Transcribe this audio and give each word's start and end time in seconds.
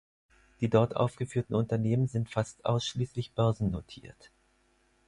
Die 0.61 0.67
dort 0.71 0.95
aufgeführten 0.95 1.53
Unternehmen 1.55 2.07
sind 2.07 2.27
fast 2.31 2.65
ausschließlich 2.65 3.33
börsennotiert. 3.33 4.31